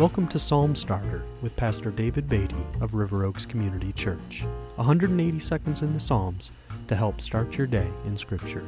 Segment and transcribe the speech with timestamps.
[0.00, 4.46] Welcome to Psalm Starter with Pastor David Beatty of River Oaks Community Church.
[4.76, 6.52] 180 seconds in the Psalms
[6.88, 8.64] to help start your day in Scripture.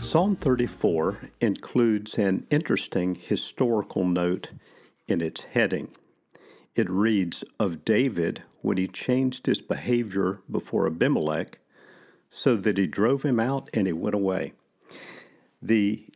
[0.00, 4.48] Psalm 34 includes an interesting historical note
[5.06, 5.90] in its heading.
[6.74, 11.58] It reads of David when he changed his behavior before Abimelech
[12.30, 14.54] so that he drove him out and he went away.
[15.60, 16.06] The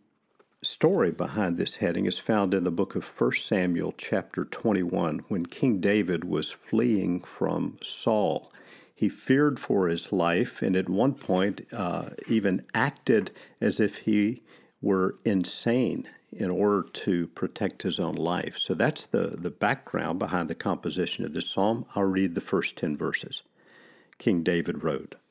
[0.79, 5.45] story behind this heading is found in the book of 1 Samuel, chapter 21, when
[5.45, 8.53] King David was fleeing from Saul.
[8.95, 14.45] He feared for his life and at one point uh, even acted as if he
[14.81, 18.57] were insane in order to protect his own life.
[18.57, 21.87] So that's the, the background behind the composition of this psalm.
[21.97, 23.43] I'll read the first 10 verses.
[24.19, 25.17] King David wrote,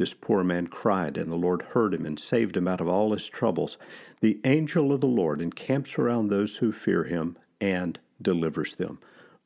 [0.00, 3.12] This poor man cried, and the Lord heard him and saved him out of all
[3.12, 3.76] his troubles.
[4.22, 8.98] The angel of the Lord encamps around those who fear him and delivers them.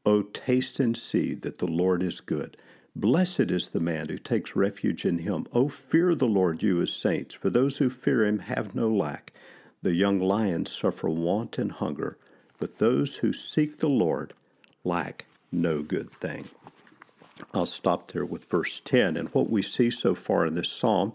[0.07, 2.57] O taste and see that the Lord is good.
[2.95, 5.49] Blessed is the man who takes refuge in him.
[5.53, 9.33] O fear the Lord, you his saints, for those who fear him have no lack.
[9.83, 12.17] The young lions suffer want and hunger,
[12.61, 14.35] but those who seek the Lord
[14.85, 16.45] lack no good thing.
[17.53, 19.17] I'll stop there with verse 10.
[19.17, 21.13] And what we see so far in this psalm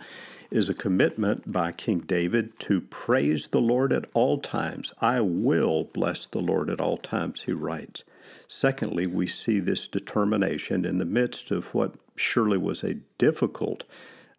[0.51, 4.93] is a commitment by King David to praise the Lord at all times.
[4.99, 8.03] I will bless the Lord at all times, he writes.
[8.47, 13.83] Secondly, we see this determination in the midst of what surely was a difficult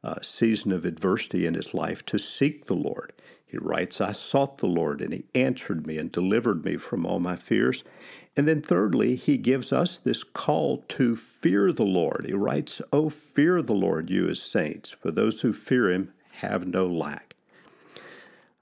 [0.03, 3.13] uh, season of adversity in his life to seek the Lord.
[3.47, 7.19] He writes, I sought the Lord, and he answered me and delivered me from all
[7.19, 7.83] my fears.
[8.37, 12.27] And then, thirdly, he gives us this call to fear the Lord.
[12.27, 16.67] He writes, Oh, fear the Lord, you as saints, for those who fear him have
[16.67, 17.35] no lack.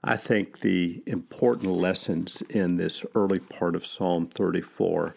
[0.03, 5.15] I think the important lessons in this early part of Psalm 34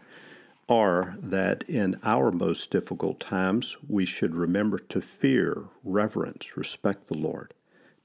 [0.68, 7.16] are that in our most difficult times, we should remember to fear, reverence, respect the
[7.16, 7.54] Lord,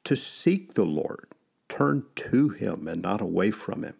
[0.03, 1.35] to seek the Lord,
[1.69, 3.95] turn to Him and not away from Him,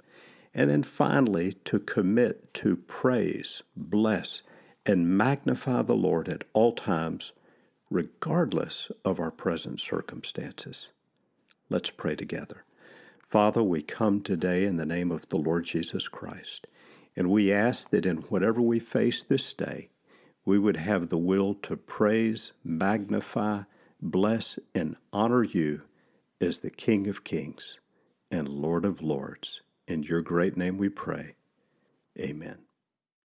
[0.53, 4.41] and then finally to commit to praise, bless,
[4.85, 7.31] and magnify the Lord at all times,
[7.89, 10.87] regardless of our present circumstances.
[11.69, 12.63] Let's pray together.
[13.29, 16.65] Father, we come today in the name of the Lord Jesus Christ,
[17.17, 19.89] and we ask that in whatever we face this day,
[20.45, 23.63] we would have the will to praise, magnify,
[23.99, 25.81] bless, and honor you
[26.39, 27.79] as the King of Kings
[28.29, 29.61] and Lord of Lords.
[29.87, 31.33] In your great name we pray.
[32.19, 32.66] Amen.